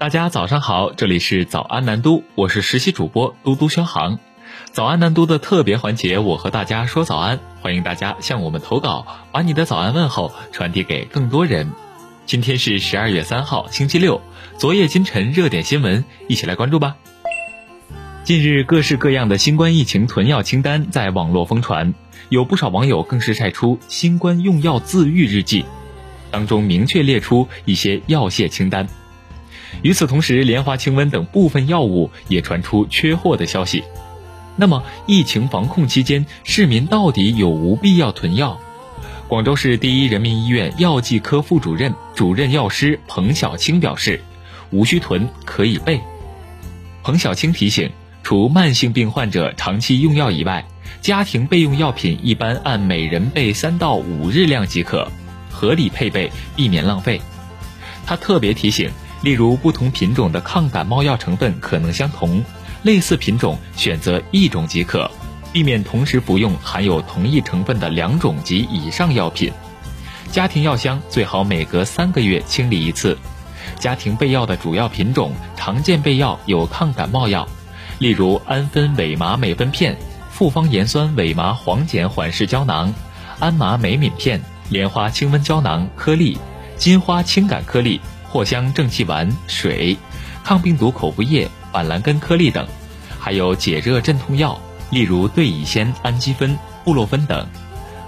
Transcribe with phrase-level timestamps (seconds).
[0.00, 4.18] 大家早上好，这里是早安南都，我是实习主播嘟嘟肖航。
[4.72, 11.70] 早安南都的特别环节，我和大家说早安，欢迎大家向我们投稿，把你的早安问候传递给更多人。
[12.24, 14.22] 今天是十二月三号，星期六，
[14.56, 16.96] 昨夜今晨热点新闻，一起来关注吧。
[18.24, 21.92] 近日，各式各样的新冠疫情囤药清单在网络疯传，
[22.30, 25.66] 有不少网友更是晒出新冠用药自愈日记，
[26.30, 28.88] 当中明确列出一些药械清单。
[29.82, 33.82] 与此同时，莲花清瘟等部分药物也传出缺货的消息。
[34.56, 38.60] 那么，疫情防控期间，市民到底有无必要囤药？
[39.26, 44.20] 广州市第一人民医院药剂科副主任、主任药师彭小青表示
[44.70, 46.00] ：“无需囤，可以备。”
[47.02, 47.88] 彭小青提醒，
[48.22, 50.66] 除慢性病患者长期用药以外，
[51.00, 55.10] 家庭备用药品一般按每人备三到五日量即可，
[55.50, 57.20] 合理配备，避免浪费。
[58.04, 58.90] 他特别提醒。
[59.22, 62.42] 例如，不同品种的抗感冒药成分可能相同，
[62.82, 65.10] 类似品种选择一种即可，
[65.52, 69.52] 避免同时服用含有同一成分的两种及以上药品。
[70.30, 73.18] 家庭药箱最好每隔三个月清理一次。
[73.78, 77.46] 家庭备药的主要品种，常见备药有抗感冒药，
[77.98, 79.96] 例如氨酚伪麻美芬片、
[80.30, 82.94] 复方盐酸伪麻黄碱缓释胶囊、
[83.38, 84.40] 氨麻美敏片、
[84.70, 86.38] 莲花清瘟胶囊颗粒、
[86.78, 88.00] 金花清感颗粒。
[88.32, 89.96] 藿香正气丸、水、
[90.44, 92.66] 抗病毒口服液、板蓝根颗粒等，
[93.18, 94.58] 还有解热镇痛药，
[94.90, 97.46] 例如对乙酰氨基酚、布洛芬等，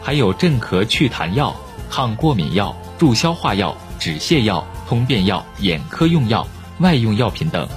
[0.00, 1.54] 还有镇咳祛痰药、
[1.90, 6.46] 抗过敏药、助消化药、止泻药、通便药、眼科用药、
[6.78, 7.68] 外用药品等。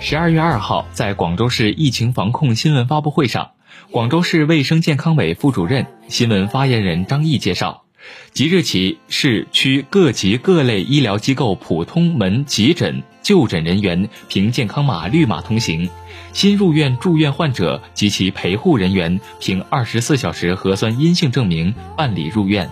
[0.00, 3.52] 十二月二号，在广州市疫情防控新闻发布会上，
[3.90, 7.83] 广州市卫生健康委副主任、新闻发言人张毅介绍。
[8.32, 15.88] 即日起，市区各级各类医疗机构普通门急诊就诊人员凭健康码绿码通行；
[16.32, 22.68] 新入院住院患者及其陪护人员凭二十四小时核酸阴性证明办理入院。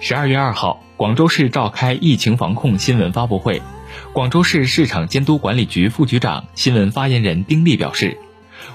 [0.00, 3.62] 十二月二号，广州市召开疫情防控新闻发布会，
[4.12, 8.18] 广州市市场监督管理局副局长、新闻发言人丁力表示，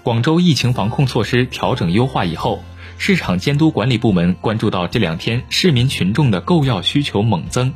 [0.02, 2.64] 广州疫情防控措施调整优化以后。
[2.98, 7.74] 市场监督管理部门关注到这两天市民群众的购药需求猛增，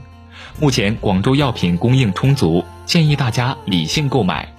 [0.60, 4.54] 目前广州药品供应充足，建议大家理性购买。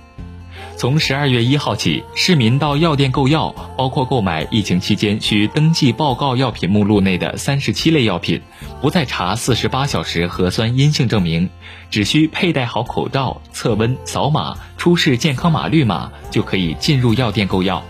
[0.76, 8.40] 从十二月一号起，市民到药店购药，包括购买疫情期间需登记报告药品目录内的三十七类药品，
[8.80, 11.50] 不再查四十八小时核酸阴性证明，
[11.90, 17.82] 只需佩戴好口罩、测温、扫码、出示健康码绿码，就可以进入药店购药。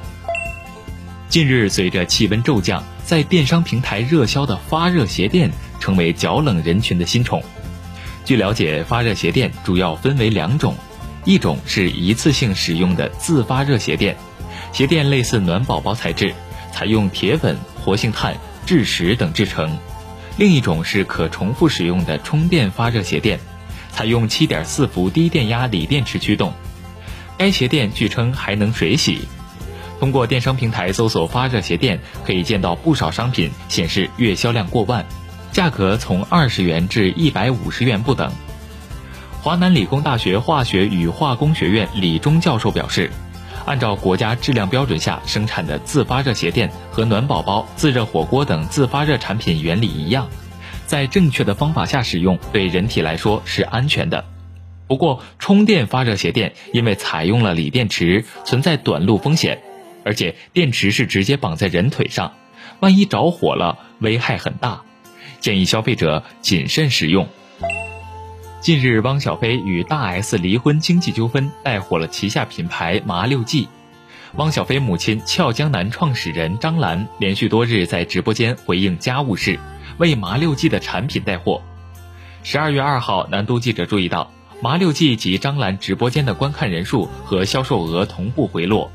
[1.31, 5.49] 近日，随着气温骤降，在电商平台热销的发热鞋垫
[5.79, 7.41] 成为脚冷人群的新宠。
[8.25, 10.75] 据了解，发热鞋垫主要分为两种，
[11.25, 14.17] 一种是一次性使用的自发热鞋垫，
[14.73, 16.35] 鞋垫类似暖宝宝材质，
[16.73, 18.37] 采用铁粉、活性炭、
[18.67, 19.71] 蛭石等制成；
[20.37, 23.39] 另一种是可重复使用的充电发热鞋垫，
[23.93, 26.53] 采用七点四伏低电压锂电池驱动。
[27.39, 29.29] 该鞋垫据称还能水洗。
[30.01, 35.05] 通过电商平台搜索发热鞋垫，可以见到不少商品显示月销量过万，
[35.53, 38.33] 价格从二十元至一百五十元不等。
[39.43, 43.11] 华南理工大学化学与化工学院李忠教授表示，
[43.67, 50.27] 按照国家质量标准下生产的自发热鞋垫和暖宝宝、自热火锅等自发热产品原理一样，
[50.87, 54.25] 在正确的方法下使用，对人体来说是安全的。
[54.87, 59.61] 不过，充电发热鞋垫因为采用了锂电池，存在短路风险。
[60.05, 62.33] 而且电池是直接绑在人腿上，
[62.81, 64.83] 万一着火了，危害很大，
[65.41, 67.29] 建议消费者谨慎使用。
[68.61, 73.69] 近日，汪小菲与大 S 离婚经济纠纷带火了旗下品牌麻六记。
[74.37, 79.59] 汪小菲母亲俏江南创始人张兰连续多日在直播间回应家务事，
[79.99, 81.63] 为麻六记的产品带货。
[82.43, 84.31] 十二月二号，南都记者注意到，
[84.63, 88.93] 麻六记及张兰直播间的观看人数和销售额同步回落。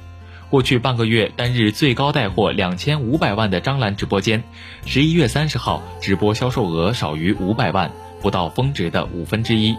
[0.49, 4.43] 过去半个月单日最高带货两千五百万的张兰直播间，
[4.85, 9.75] 十一月三十号直播销售额少于五百万，不到峰值的五分之一。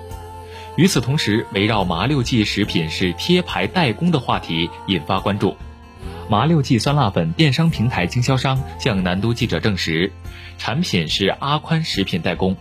[0.76, 5.56] 与此同时，围绕麻六记食品是贴牌代工的话题引发关注。
[6.28, 10.12] 麻六记酸辣粉电商平台经销商向南都记者证实，
[10.58, 12.56] 产品是阿宽食品代工。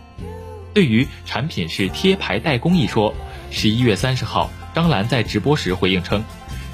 [0.72, 3.12] 对于产品是贴牌代工一说，
[3.50, 6.22] 十一月三十号张兰在直播时回应称。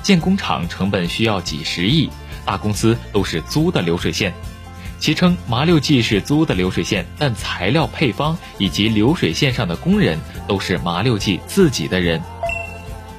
[0.03, 2.11] 建工厂成本需要几十亿，
[2.45, 4.35] 大公司都是租的流水线。
[4.99, 12.23] 其称麻六记是租的流水线，但材料配方以及流水线上的工人都是麻六记自己的人。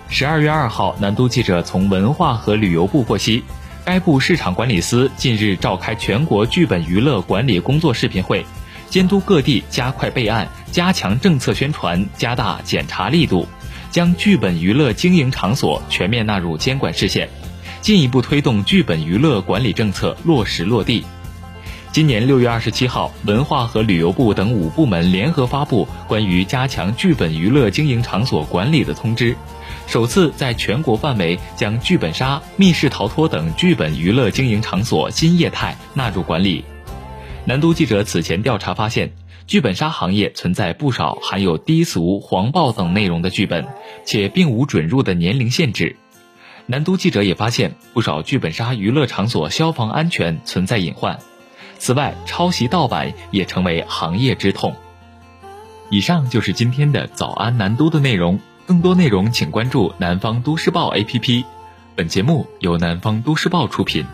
[0.07, 3.43] 十二月二号，南都记者从文化和旅游部获悉，
[3.83, 8.45] 该部市场管理司近日召开全国剧本娱乐管理工作视频会，
[8.89, 13.45] 监督各地加快备案、加强政策宣传、加大检查力度，
[13.93, 17.29] 将剧本娱乐经营场所全面纳入监管视线，
[17.79, 21.05] 进一步推动剧本娱乐管理政策落实落地。
[21.91, 29.35] 今年六月二十七号，文化和旅游部等五部门联合发布关于加强剧本娱乐经营场所管理的通知，
[29.85, 36.65] 首次在全国范围将剧本杀、密室逃脱等剧本娱乐经营场所新业态纳入管理。
[37.45, 39.11] 南都记者此前调查发现，
[39.45, 43.67] 剧本杀行业存在不少含有低俗、黄暴等内容的剧本，
[44.05, 45.95] 且并无准入的年龄限制。
[46.65, 51.19] 南都记者也发现，不少剧本杀娱乐场所消防安全存在隐患。
[51.77, 54.73] 此外，抄袭盗版也成为行业之痛。
[55.89, 61.43] 以上就是今天的早安南都的内容，更多内容请关注南方都市报 APP。
[61.95, 64.05] 本节目由南方都市报出品。